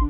[0.00, 0.08] 关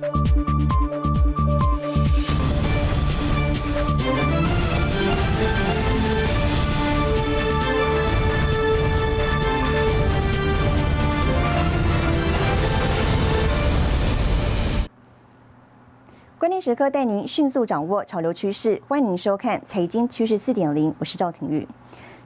[16.49, 21.67] 键时刻带您迅速掌握潮流趋势，欢迎您收看《财经趋势四点零》，我是赵廷玉。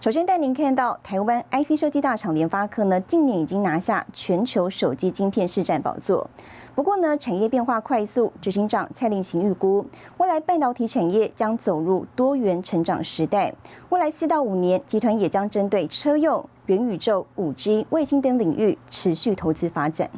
[0.03, 6.29] 首先带您看到台湾 IC 设计大厂联发科呢，近年已经拿下全球手机晶片市占宝座。
[6.75, 9.87] 不过呢，产业变化快速，执行长蔡令行预估，
[10.19, 13.55] 未来半导体产业将走入多元成长时代。
[13.91, 20.11] 未来四到五年，集团也将针对车用、元宇宙、五 G、卫星等领域持续投资发展。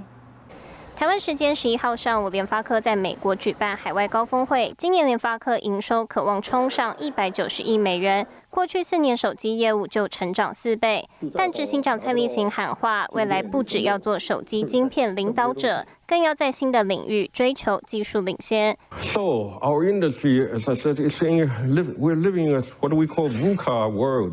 [0.97, 4.75] 台湾时间十一号上午，联发科在美国举办海外高峰会。
[4.79, 11.07] 今年联发科营收渴望冲上一百九十亿美元，过去四年手机业务就成长四倍。
[11.35, 18.79] 但执行长蔡立行喊话，未来不只要做手机晶片领导者，更要在新的领域追求技术领先。
[19.03, 19.21] So
[19.61, 21.47] our industry, as I said, is saying
[21.99, 24.33] we're living in what we call VUCA world.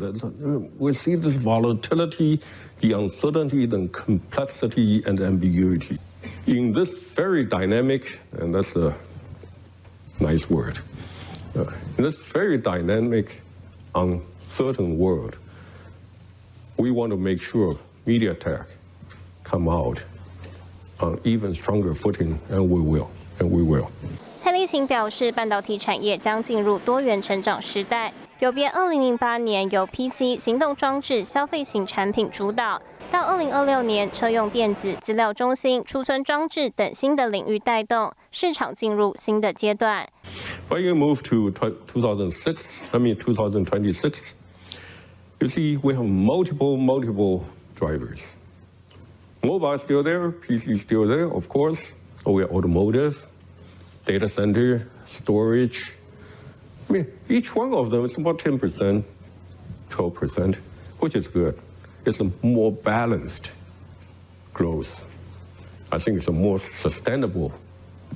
[0.78, 2.40] We see this volatility,
[2.80, 5.98] the uncertainty, the complexity, and ambiguity.
[6.47, 8.93] in this very dynamic, and that's a
[10.19, 10.79] nice word,
[11.55, 11.65] uh,
[11.97, 13.41] in this very dynamic,
[13.95, 15.37] uncertain world,
[16.77, 18.65] we want to make sure MediaTek
[19.43, 20.03] come out
[20.99, 23.89] on even stronger footing, and we will, and we will.
[24.39, 32.82] 蔡立行表示，半导体产业将进入多元成长时代， 有别二零零八年由 PC 行动装置消费型产品主导。
[33.08, 40.08] 到二零二六年，车用电子、资料中心、储存装置等新的领域带动市场进入新的阶段。
[40.68, 42.56] When you move to 2006,
[42.90, 44.32] I mean 2026,
[45.38, 47.42] you see we have multiple, multiple
[47.76, 48.18] drivers.
[49.42, 51.92] Mobile still there, PC still there, of course.
[52.26, 53.28] We are automotive,
[54.04, 55.94] data center, storage.
[56.88, 59.02] I mean, each one of them is about 10%,
[59.90, 60.56] 12%,
[61.00, 61.56] which is good.
[62.04, 63.52] It's a more balanced
[64.52, 65.04] growth.
[65.90, 67.52] I think it's a more sustainable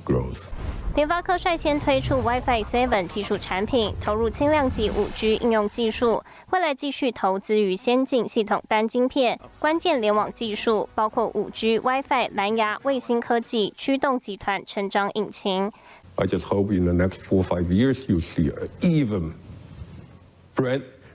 [0.05, 0.51] growth.
[0.95, 15.71] 联发科率先推出 WiFi Seven 技术产品，投入轻量级五 G 应用技术，未来继续投资于先进系统单晶片、关键联网技术，包括五 G、WiFi、蓝牙、卫星科技、驱动集团成长引擎。
[16.19, 19.33] I just hope in the next four or five years you see an even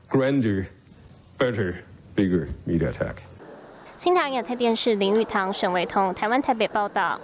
[0.09, 0.69] grander,
[1.39, 1.85] better.
[2.17, 3.17] bigger media attack。
[3.97, 7.21] 新唐亚太电视林玉堂、沈维彤，台湾台北报道。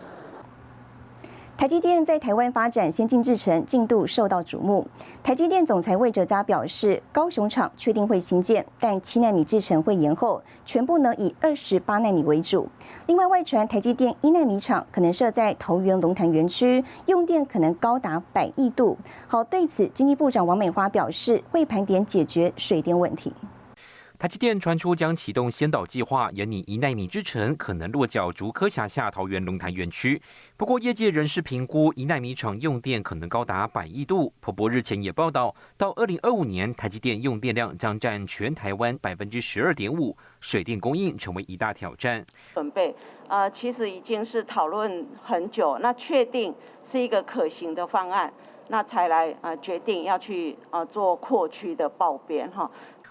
[1.61, 4.87] 台积电在台湾发展先进制程进度受到瞩目。
[5.23, 12.67] 台积电总裁魏哲嘉表示，高雄厂确定会新建，但七纳米制程会延后，全部呢以二十八纳米为主。
[13.09, 18.97] 另外，外传台积电一纳米厂可能设在桃园龙潭园区，用电可能高达百亿度。
[19.27, 23.35] 好，对此，经济部长王美花表示，会盘点解决水电问题。
[24.21, 30.21] 台积电传出将启动先导计划，研拟一纳米制程可能落脚竹科辖下桃园龙潭园区。
[30.59, 34.31] 不过，业界人士评估一纳米厂用电可能高达百亿度。
[34.43, 42.23] 彭博日前也报道，到二零二五年，台积电用电量将占全台湾百分之十二点五，水电供应成为一大挑战。
[42.53, 42.95] 准备，
[43.27, 46.55] 呃，其实已经是讨论很久，那确定
[46.85, 48.31] 是一个可行的方案，
[48.69, 52.71] 那才来呃决定要去呃做扩区的报编哈。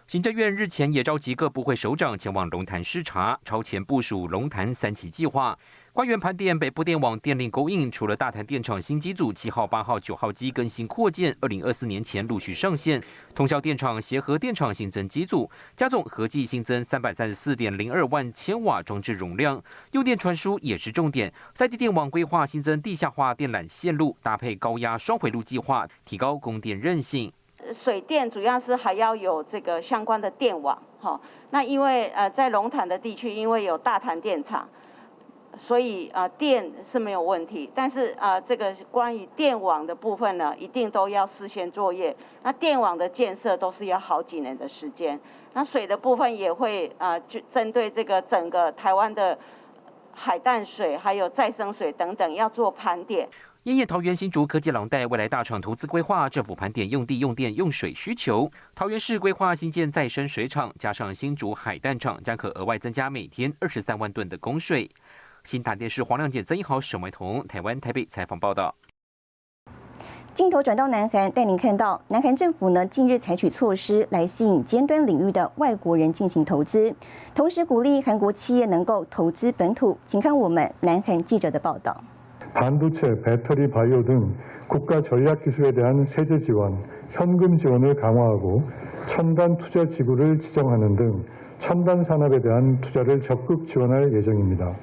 [0.10, 5.56] 行政院日前也召集各部会首长前往龙潭视察，超前部署龙潭三期计划。
[5.94, 13.00] 官员盘点北部电网电力供应，除了大潭电厂新机组七号、八号、九号机更新扩建，二零二四年前陆续上线。
[13.36, 19.62] 通宵电厂协和电厂新增机组，加总合计新增三百三十四点零二万千瓦装置容量。
[19.92, 27.32] 用电传输也是重点，在地电网规划新增地下化电缆线路，搭配高压双回路计划，提高供电韧性。
[27.74, 31.20] 水电主要是还要有这个相关的电网，哈。
[31.52, 34.68] 那因为呃在龙潭的地区，因为有大潭电厂，
[35.58, 37.70] 所以啊电是没有问题。
[37.76, 42.16] 但是啊这个关于电网的部分呢，一定都要事先作业。
[42.44, 45.20] 那电网的建设都是要好几年的时间。
[45.54, 49.38] 那水的部分也会啊就针对这个整个台湾的
[50.14, 53.28] 海淡水还有再生水等等要做盘点。
[53.64, 58.50] 因应桃园新竹科技廊带未来大厂投资规划，政府盘点用地、用电、用水需求。
[58.74, 64.90] 桃园市规划新建再生水厂，加上新竹海淡厂，将可额外增加每天二十三万吨的供水。
[65.44, 68.74] 新台电视黄亮姐、曾一豪、沈维彤，台湾台北采访报道。
[70.34, 76.96] 镜头转到南韩，带您看到南韩政府呢近日采取措施来吸引尖端领域的外国人进行投资，
[77.36, 80.00] 同时鼓励韩国企业能够投资本土。
[80.06, 82.02] 请看我们南韩记者的报道。
[82.55, 84.35] 반도체, 배터리, 바이오 등
[84.69, 86.79] 국가 전략 기술에 대한 세제 지원,
[87.11, 88.63] 현금 지원을 강화하고
[89.07, 91.25] 첨단 투자 지구를 지정하는 등
[91.59, 94.75] 첨단 산업에 대한 투자를 적극 지원할 예정입니다.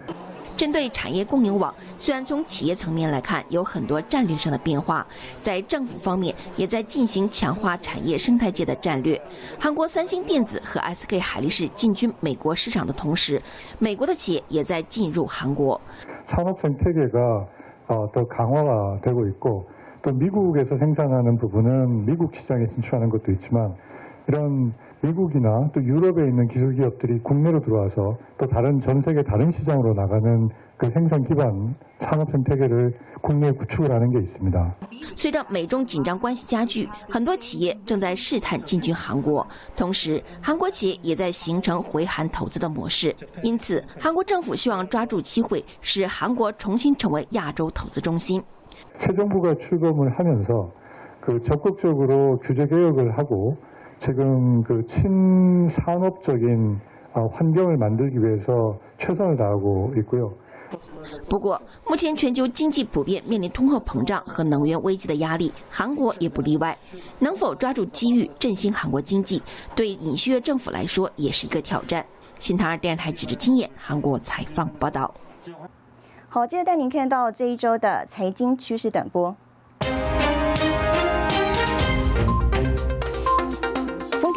[0.58, 5.08] 针对产业供应网，虽然从企业层面来看有很多战略上的变化，
[5.42, 9.20] 在政府方面也在进行强化产业生态界的战略。
[9.60, 13.42] 韩国三星电子和 SK 海力士进军美国市场的同时，
[13.80, 15.82] 美国的企业也在进入韩国。
[16.27, 19.69] 산업 생태계가더강화가 되고 있고
[20.03, 23.75] 또 미국에서 생산하는 부분은 미국 시장에 진출하는 것도 있지만
[24.29, 29.95] 이런 미국이나 또 유럽에 있는 기술 기업들이 국내로 들어와서 또 다른 전 세계 다른 시장으로
[29.95, 34.76] 나가는 그 생산 기반 산업 생태계를 국내에 구축을 하는 게 있습니다.
[35.16, 39.46] 随着美中紧张关系加剧，很多企业正在试探进军韩国。
[39.76, 43.16] 同时，韩国企业也在形成回韩投资的模式。
[43.44, 46.52] 因此，韩国政府希望抓住机会，使韩国
[48.98, 50.72] 새 정부가 출범을 하면서
[51.20, 53.56] 그 적극적으로 규제 개혁을 하고
[54.00, 56.80] 지금 그 친산업적인
[57.14, 60.34] 환경을 만들기 위해서 최선을 다하고 있고요.
[61.29, 66.77] 不过，目前全球经济普遍面临通货膨胀和能源危机的压力，韩国也不例外。
[67.19, 69.43] 能否抓住机遇振兴韩国经济，
[69.75, 72.05] 对尹锡悦政府来说也是一个挑战。
[72.39, 75.13] 新唐二电视台记者金燕，韩国采访报道。
[76.29, 79.35] 好，接着带您看到这一周的财经趋势短波。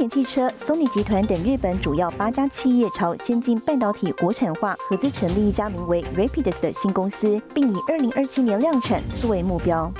[0.09, 9.91] 汽车、索尼集团等日本主要八家企业朝先进半导体国产化合资成立一家名为 Rapidus 的新公司，并以二零二七年量产作为目标。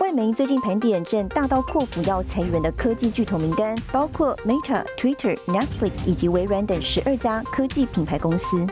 [0.00, 8.66] 外媒最近盘点正大刀阔斧要裁员的科技巨头名单，包括 Meta、Twitter、Netflix 以及微软等十二家科技品牌公司。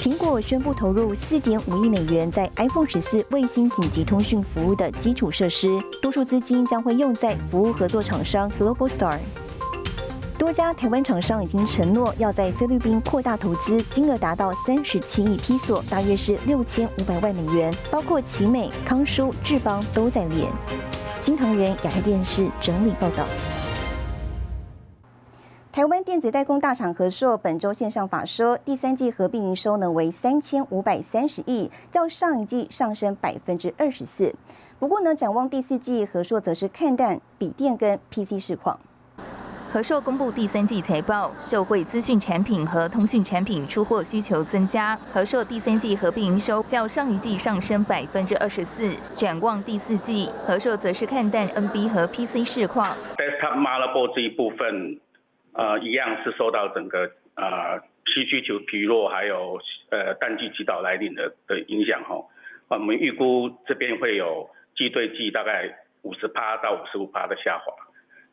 [0.00, 5.68] 苹果宣布投入四点五亿美元在 iPhone 十四卫星紧急通讯服务的基础设施，
[6.00, 9.18] 多数资金将会用在服务合作厂商 Globalstar。
[10.38, 20.48] 多家台湾厂商已经承诺要在菲律宾扩大投资，金额达到三十七亿披索，大约是六千五百万美元，包括奇美、康舒、智邦都在列。
[21.20, 23.26] 新唐人亚太电视整理报道。
[25.80, 34.34] 台湾电子代工大厂和硕本周线上法说，第三季合并营收呢为三千五百三十亿，较上一季上升百分之二十四。
[34.78, 38.78] 不过呢，展望第四季，和硕则是看淡笔电跟 PC 市况。
[39.72, 48.92] 和硕公布第三季财报，受惠资讯产品和通讯产品出货需求增加，和硕第三季合并营收较上一季上升百分之二十四。
[49.16, 52.86] 展望第四季，和硕则是看淡 NB 和 PC 市况。
[53.16, 55.00] Desktop motherboard 这一部分。
[55.60, 57.00] 呃，一样是受到整个
[57.36, 59.60] 呃需需求疲弱，还有
[59.90, 62.16] 呃淡季祈祷来临的的影响哈。
[62.68, 65.68] 我们预估这边会有季对季大概
[66.00, 67.70] 五十趴到五十五趴的下滑，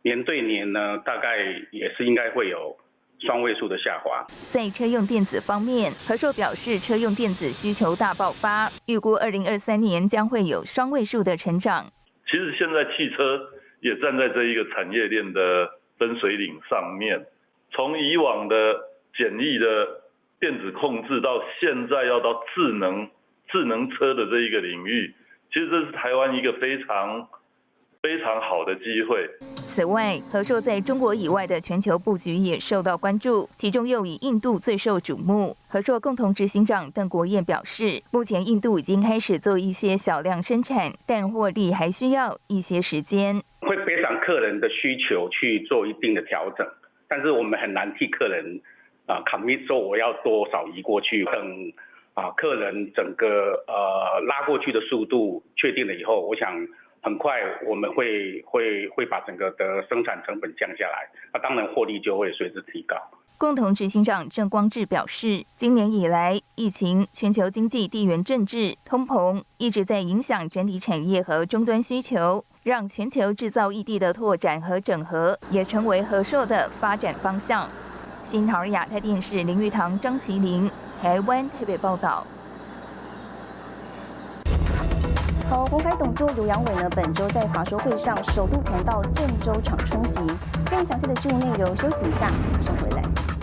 [0.03, 2.73] 年对年呢大概也是应该会有
[3.19, 4.25] 双位数的下滑。
[4.49, 11.91] 在车用电子方面，和硕表示车用电子需求大爆发，预估二零二三年将会有双位数的成长。
[12.25, 13.37] 其实现在汽车
[13.81, 15.67] 也站在这一个产业链的。
[15.97, 17.25] 分水岭上面，
[17.71, 18.55] 从以往的
[19.17, 20.01] 简易的
[20.39, 23.09] 电子控制，到现在要到智能
[23.49, 25.13] 智能车的这一个领域，
[25.51, 27.27] 其实这是台湾一个非常
[28.01, 29.27] 非常好的机会。
[29.65, 35.55] 此外，和硕在中国以外的全球布局也受到关注，其中又以印度最受瞩目。
[35.67, 43.41] 和硕共同执行长邓国燕表示，目前印度已经开始做一些小量生产，但获利还需要一些时间。
[44.27, 46.67] 客人的需求去做一定的调整，
[47.07, 48.59] 但是我们很难替客人
[49.05, 51.71] 啊 commit 说我要多少移过去，等
[52.13, 56.53] 啊客人整个呃拉过去的速度确定了以后，我想
[57.01, 62.97] 很快我们会会会把整个的生产成本降下来，那当然获利就会随之提高。
[63.37, 72.43] 共同执行长郑光志表示，今年以来，疫情、全球经济、地缘政治、通膨一直在影响整体产业和终端需求。
[72.67, 77.65] 让全球制造异地的拓展和整合也成为和硕的发展方向。
[78.25, 80.69] 新桃亚太电视林玉堂、张麒麟，
[81.01, 82.27] 台湾特别报道。
[85.49, 90.19] 好，红海董座刘阳伟呢，本周在华说会上首度谈到郑州厂冲击，
[90.69, 93.36] 更详细的新闻内容，休息一下，马上回来。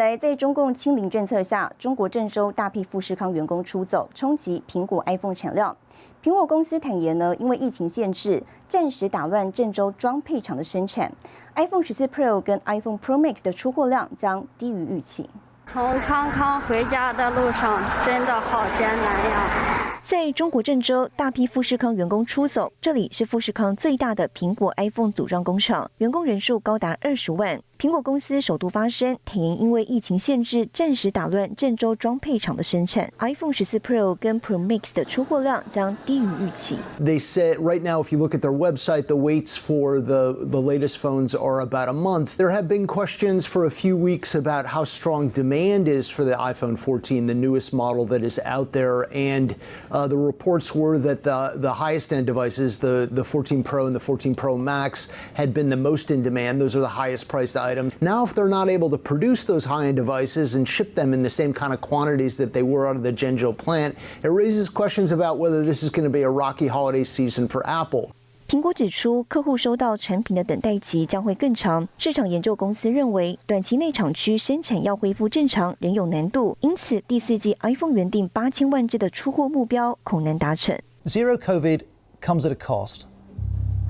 [0.00, 5.76] 来，在中共清零政策下，中国郑州大批富士康员工出走，冲击苹果 iPhone 产量。
[6.22, 11.12] 苹果公司坦言呢，因为疫情限制，暂时打乱郑州装配厂的生产
[11.54, 15.28] ，iPhone 十四 Pro 跟 iPhone Pro Max 的出货量将低于预期。
[15.66, 20.00] 从康康回家的路上，真的好艰难呀。
[20.02, 27.60] 在中国郑州，大批富士康员工出走，这里是富士康最大的苹果 iPhone 组装工厂，员工人数高达二十万。
[27.79, 36.77] 苹果公司首度发声，坦言因为疫情限制，暂时打乱郑州装配厂的生产，iPhone 十四 Pro 跟 Pro Max 的出货量将低于预期。
[37.03, 40.99] They said right now, if you look at their website, the waits for the the latest
[40.99, 42.37] phones are about a month.
[42.37, 46.35] There have been questions for a few weeks about how strong demand is for the
[46.35, 49.53] iPhone 14, the newest model that is out there, and
[49.91, 53.95] uh, the reports were that the, the highest end devices, the, the 14 Pro and
[53.95, 56.61] the 14 Pro Max, had been the most in demand.
[56.61, 57.93] Those are the highest priced items.
[58.01, 61.21] Now, if they're not able to produce those high end devices and ship them in
[61.21, 64.69] the same kind of quantities that they were out of the Zhengzhou plant, it raises
[64.69, 68.09] questions about whether this is going to be a rocky holiday season for Apple.
[68.47, 71.87] 苹果指出，客户收到产品的等待期将会更长。
[71.97, 80.77] 市场研究公司认为，短期内厂区生产要恢复正常仍有难度，因此第四季 iPhone 原定八千万只的出货目标恐难达成。
[81.07, 81.81] Zero COVID
[82.21, 83.05] comes at a cost.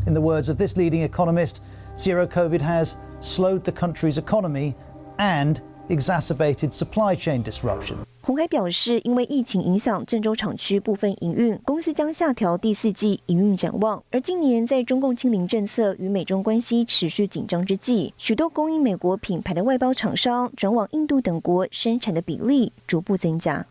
[0.08, 1.58] In the words of this leading economist,
[1.98, 4.75] zero COVID has slowed the country's economy
[5.19, 5.57] and
[5.89, 7.97] exacerbated supply chain disruption.
[8.23, 14.03] 红海表示，因为疫情影响郑州厂区部分营运，公司将下调第四季营运展望。
[14.11, 23.67] 而今年在中共清零政策与美中关系持续紧张之际，许多供应美国品牌的外包厂商转往印度等国生产的比例逐步增加。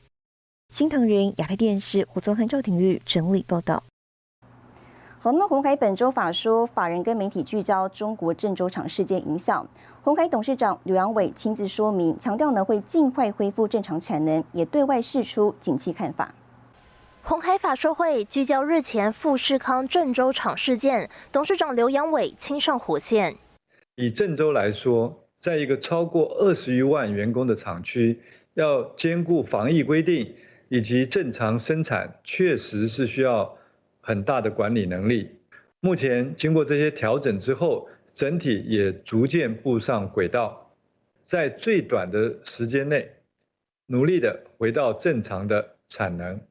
[0.72, 3.84] 新唐人亚太电视胡宗汉、赵廷玉整理报道。
[5.22, 9.68] 好，那么红海本周法说，法人跟媒体聚焦中国郑州厂事件影响。
[10.02, 16.34] 红海董事长刘阳伟亲自说明，强调呢会尽快恢复正常产能，也对外释出景气看法。
[17.22, 23.36] 红海法说会聚焦日前富士康郑州厂事件，董事长刘阳伟亲上火线。
[23.96, 28.22] 以郑州来说，在一个超过二十余万员工的厂区，
[28.54, 30.34] 要兼顾防疫规定
[30.70, 33.54] 以及正常生产，确实是需要。
[34.10, 35.30] 很大的管理能力。
[35.82, 40.68] 目前经过这些调整之后，整体也逐渐步上轨道，
[41.22, 43.08] 在最短的时间内，
[43.86, 46.42] 努力的回到正常的产能。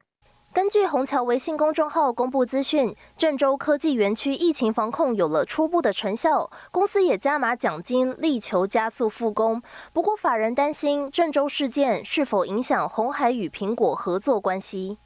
[0.54, 9.60] 根据虹桥微信公众号公布资讯，郑州科技园区疫情防控有了初步的成效，公司也加码奖金，力求加速复工。
[9.92, 14.98] 不过，法人担心郑州事件是否影响红海与苹果合作关系。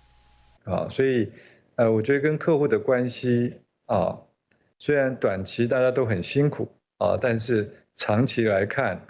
[0.66, 1.32] 啊，所以。
[1.76, 3.54] 呃，我觉得跟客户的关系
[3.86, 4.18] 啊，
[4.78, 9.00] 虽然短期大家都很辛苦啊，但是长期来看，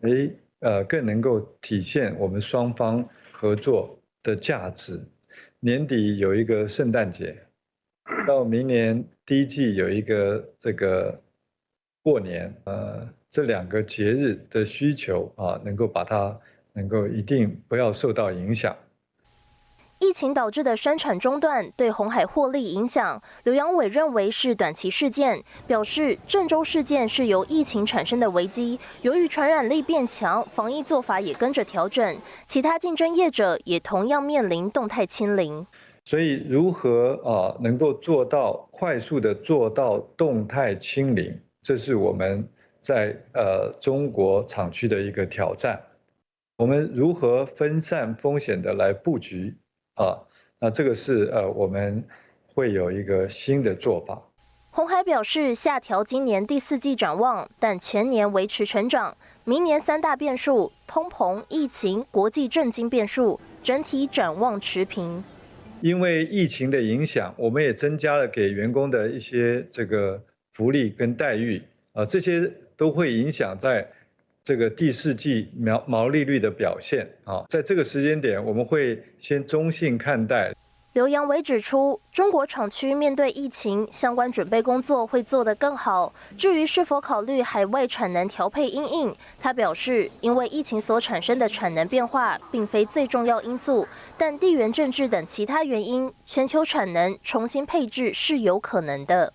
[0.00, 0.30] 哎，
[0.60, 4.98] 呃，更能够体现我们双方合作的价值。
[5.60, 7.36] 年底有一个圣诞节，
[8.26, 11.20] 到明年第一季有一个这个
[12.02, 16.38] 过年，呃，这两个节日的需求啊，能够把它
[16.72, 18.74] 能够一定不要受到影响。
[19.98, 35.66] 疫情导致的生产中断对红海获利影响，刘阳伟认为是短期事件，表示郑州事件是由疫情产生的危机，由于传染力变强，防疫做法也跟着调整，其他竞争业者也同样面临动态清零。
[36.04, 42.46] 所以如何啊能够做到快速的做到动态清零，这是我们
[42.80, 45.80] 在呃中国厂区的一个挑战。
[46.58, 49.56] 我们如何分散风险的来布局？
[49.96, 50.16] 啊，
[50.60, 52.02] 那这个是呃，我们
[52.46, 54.22] 会有一个新的做法。
[54.70, 59.16] 红海表示下调今年第四季展望，但全年维持成长。
[59.44, 65.24] 明年三大变数：通膨、疫情、国际震惊变数，整体展望持平。
[65.80, 70.22] 因为疫情的影响，我们也增加了给员工的一些这个
[70.52, 71.62] 福利跟待遇
[71.92, 73.86] 啊，这些都会影响在。
[74.46, 80.54] 这个第四季毛毛利率的表现啊，在这个时间点，我们会先中性看待。
[80.92, 86.14] 刘扬伟指出，中国厂区面对疫情相关准备工作会做得更好。
[86.38, 93.84] 至于是否考虑海外产能调配因应，他表示，因为疫情所产生的产能变化并非最重要因素，
[94.16, 99.32] 但地缘政治等其他原因，全球产能重新配置是有可能的。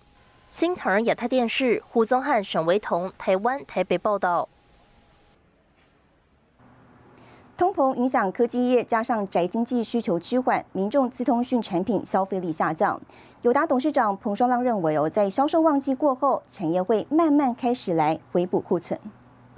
[0.48, 4.48] 新唐人亚太电视胡宗汉、沈维彤，台湾台北报道。
[7.62, 13.00] 通膨影响科技业，加上宅经济需求趋缓，民众资通讯产品消费力下降。
[13.42, 18.98] 友达董事长彭双浪认为，哦，在销售旺季过后，产业会慢慢开始来回补库存。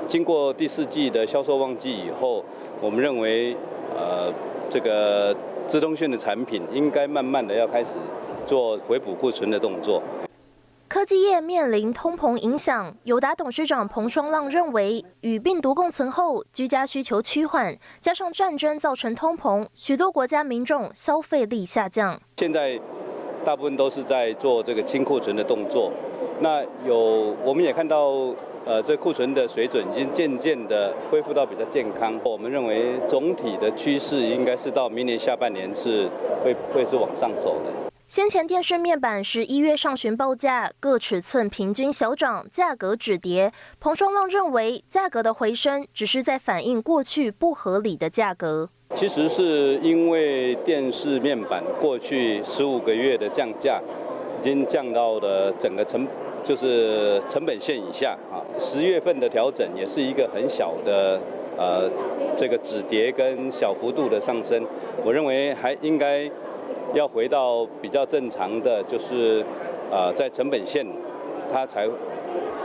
[0.06, 2.44] 经过第四季的销售旺季以后，
[2.82, 3.56] 我们认为，
[3.96, 4.30] 呃，
[4.68, 5.34] 这个
[5.66, 7.92] 资通讯的产品应该慢慢的要开始
[8.46, 10.02] 做回补库存的动作。
[10.94, 22.20] 科技业面临通膨影响，友达董事长彭双浪认为，与病毒共存后，居家需求趋缓，加上战争造成通膨，许多国家民众消费力下降。
[22.36, 22.78] 现在
[23.44, 25.90] 大部分都是在做这个清库存的动作。
[26.38, 28.32] 那有我们也看到，
[28.64, 32.16] 呃，这库存的水准已经渐渐的恢复到比较健康。
[32.22, 36.08] 我们认为总体的趋势应该是到明年下半年是
[36.44, 37.93] 会会是往上走的。
[38.06, 43.50] 先前电视面板十一月上旬报价各尺寸平均小涨，价格止跌。
[43.80, 48.68] 彭双浪认为，价格的回升只是在反映过去不合理的价格。
[48.94, 53.80] 其实是因为电视面板过去十五个月的降价，
[54.38, 56.06] 已经降到了整个成
[56.44, 58.44] 就是成本线以下啊。
[58.60, 61.18] 十月份的调整也是一个很小的
[61.56, 61.88] 呃
[62.36, 64.62] 这个止跌跟小幅度的上升。
[65.02, 66.30] 我认为还应该。
[66.92, 69.44] 要回到比较正常的，就是
[69.90, 70.86] 呃，在成本线，
[71.52, 71.88] 它才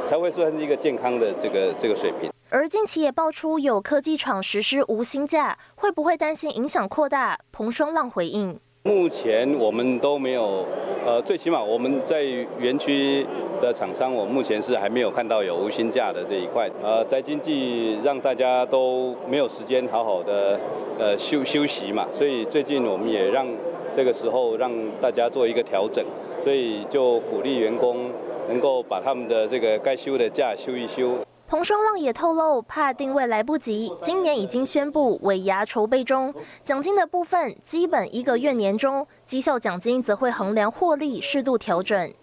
[0.06, 2.30] 才会算是一个健康的这个这个水平。
[2.50, 7.38] 而近期也爆出有科技厂实施无薪假，会不会担心影响扩大？
[7.52, 10.66] 彭双浪回应：目前我们都没有，
[11.06, 13.26] 呃，最起码我们在园区
[13.62, 16.68] 的厂商，我目前是还没有看到有无薪假的这一块。
[16.84, 20.60] 呃，在经济让大家都没有时间好好的
[20.98, 23.48] 呃休休息嘛，所以最近我们也让。
[23.93, 26.05] 这个时候让大家做一个调整，
[26.43, 28.10] 所以就鼓励员工
[28.48, 31.17] 能够把他们的这个该休的假休一休。
[31.48, 36.31] 彭双浪也透露，怕定位来不及，今年已经宣布尾牙筹备中，
[36.62, 42.13] 奖金的部分基本一个月年终，绩效奖金则会衡量获利适度调整。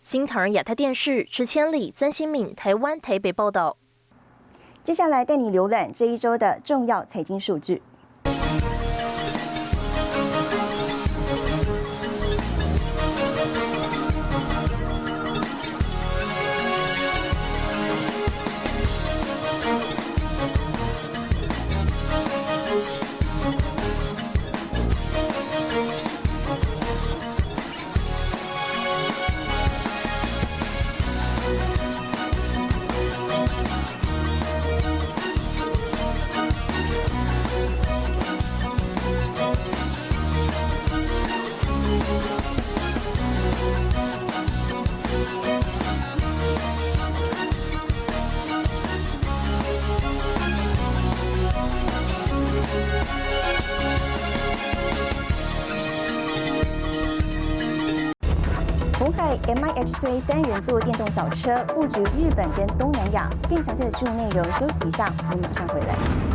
[0.00, 3.76] 新唐亚太电视池千里、曾新敏，台湾台北报道。
[4.82, 7.82] 接下来带你浏览这一周的重要财经数据。
[60.00, 66.27] 推三人座电动小车布局日本跟东南亚，更详细的新闻内容，休息一下，我们马上回来。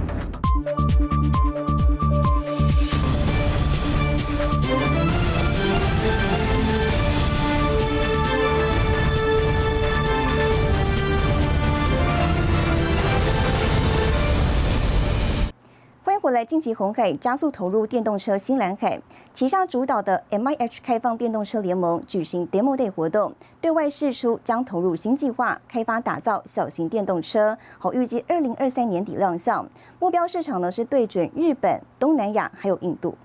[16.44, 19.00] 近期红海加速投入电动车新蓝海，
[19.34, 29.66] 旗下主导的 MIH 开放电动车联盟举行 Demo Day 活动，对外释出将投入新计划，开发打造小型电动车，好预计二零二三年底亮相。
[30.00, 33.18] 目标市场呢是对准日本、东南亚还有印度。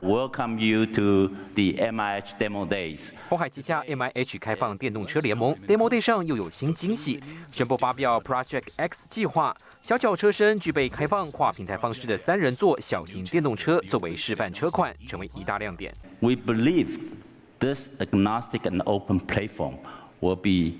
[0.00, 3.10] Welcome you to the MIH Demo Days。
[3.28, 15.92] 红海旗下 MIH 开放电动车联盟 Demo Day 上又有新惊喜，宣布发表 Project X 计划，小巧车身具备开放跨平台方式的三人座小型电动车作为示范车款，成为一大亮点。
[16.20, 17.10] We believe
[17.58, 19.78] this agnostic and open platform
[20.20, 20.78] will be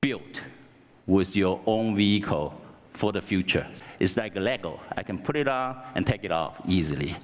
[0.00, 0.42] built
[1.06, 2.52] with your own vehicle
[2.94, 3.66] for the future.
[3.98, 4.78] It's like a Lego.
[4.94, 7.14] I can put it on and take it off easily.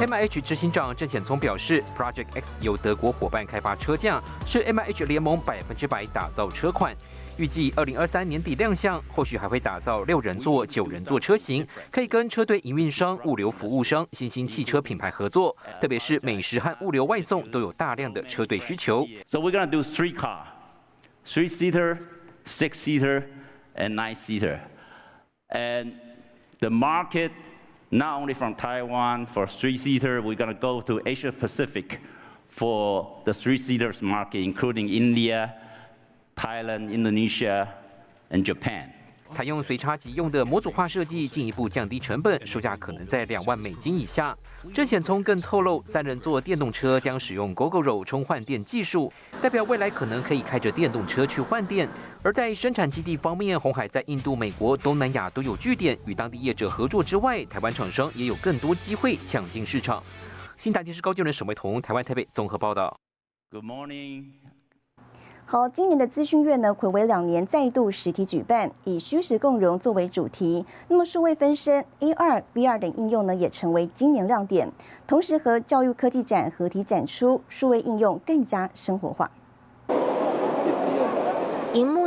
[0.00, 6.94] MIH 执行长郑显聪表示，Project X 由德国伙伴开发车架，是 MIH 联盟百分之百打造车款，
[7.37, 9.03] 预计二零二三年底亮相。
[9.07, 19.07] 后续还会打造六人座、九人座车型，可以跟车队营运商、物流服务商、新兴汽车品牌合作，特别是美食和物流外送都有大量的车队需求。
[19.27, 20.43] So we're gonna do three car,
[21.25, 21.97] three seater,
[22.45, 23.23] six seater,
[23.75, 24.59] and nine seater,
[25.49, 25.93] and
[26.59, 27.31] the market.
[27.93, 31.99] not only from Taiwan for three-seater, we're going to go to Asia Pacific
[32.49, 35.53] for the three-seaters market, including India,
[36.38, 37.66] Thailand, Indonesia,
[38.30, 38.90] and Japan.
[39.30, 44.34] 采用随插即用的模组化设计，进一步降低成本，售价可能在两万美金以下。
[44.72, 51.86] 郑显聪更透露，三人座电动车将使用 GoGoRo 充换电技术，代表未来可能可以开着电动车去换电。
[52.22, 60.02] 而在生产基地方面，红海在印度、美国、东南亚都有据点，与当地业者合作之外，台湾厂商也有更多机会抢进市场。
[60.56, 62.98] 新台电视高就人沈伟彤，台湾台北综合报道。
[63.50, 64.47] Good morning。
[65.50, 70.66] 好，今年的资讯月呢，暌违两年再度实体举办，以虚实共融作为主题。
[70.88, 74.70] 那么数位分身、A 二、VR 等应用呢，也成为今年亮点。
[75.06, 79.30] 同时和教育科技展合体展出，数位应用更加生活化。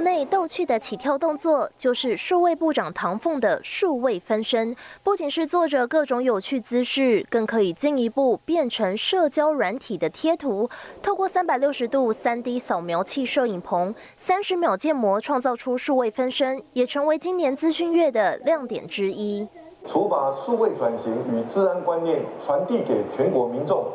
[0.01, 4.75] 内逗趣的起跳动作，就是数位部长唐凤的数位分身。
[5.03, 10.69] 不仅是做着各种有趣姿势，更可以进一步变成社交软体的贴图。
[11.01, 19.47] 透过三百六十度三 D 扫描器摄影棚，三十秒建模创造出数位分身，也成为今年资讯月的亮点之一。
[19.87, 23.85] 除把数位转型与治安观念传递给全国民众，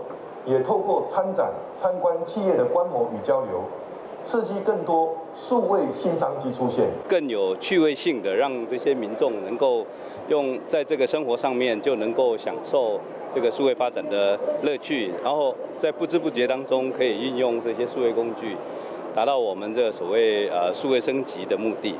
[0.44, 3.62] 也透过参展参观企业的观摩与交流。
[4.26, 5.16] 刺激更多
[5.48, 9.86] 数位新商机出现，更有趣味性的，让这些民众能够
[10.28, 13.00] 用在这个生活上面就能够享受
[13.32, 18.56] 这个数位发展的乐趣，然后在不知不觉当中可以运用这些数位工具，
[19.14, 21.94] 达到我们这个所谓呃数位升级的目的。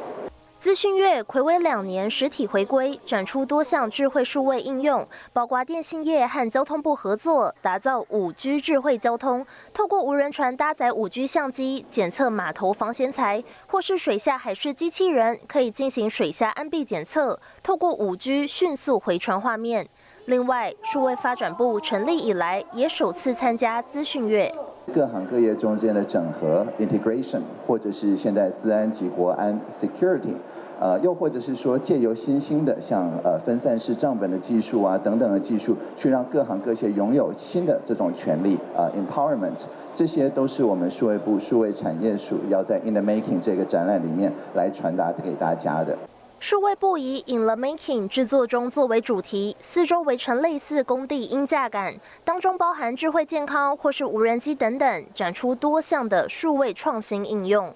[0.59, 9.47] 资讯月暌违两年实体回归，展出多项智慧数位应用，包括电信业和交通部合作，打造五 G 智慧交通。
[9.73, 17.39] 透过无人船搭载五 G 相机，检测码头防咸材，或是水下海事机器人，可以进行水下安壁检测。
[17.63, 19.89] 透过五 G 迅速回传画面。
[20.27, 24.53] 另外，数位发展部成立以来，也首次参加资讯月。
[24.93, 30.35] 各行各业中间的整合 （integration），或者是现在治安及国安 （security），
[30.81, 39.63] 呃，又或者是说借由新兴的像呃分散式账本的技术啊等等的技术，去让各行各业拥有新的这种权利啊 （empowerment），
[39.95, 45.97] 这些都是我们数位部数位产业署要在 In the Making 这个展览里面来传达给大家的。
[46.39, 57.75] 数位部以 In the Making 制作中作为主题，四周围成类似工地音架感，当中包含智慧健康或是无人机等等，展出多项的数位创新应用。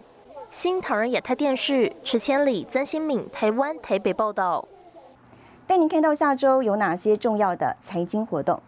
[0.50, 4.68] 新唐人亚太电视池千里、曾新敏，台湾台北报道。
[5.66, 8.60] 带您看到下周有哪些重要的财经活动。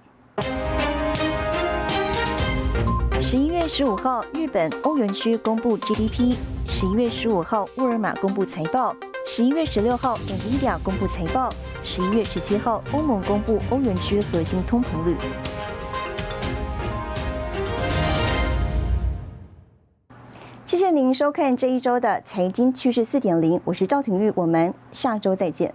[3.21, 6.35] 十一月十五号，日本欧元区公布 GDP；
[6.67, 8.97] 十一月十五号，沃尔玛公布财报。
[9.25, 11.49] 十一月十六号，NVIDIA 公布财报；
[11.85, 15.17] 十一月十七号，欧盟公布欧元区核心通膨率。
[20.67, 25.73] 谢谢您收看这一周的财经趋势四点零，我是赵廷玉，我们下周再见。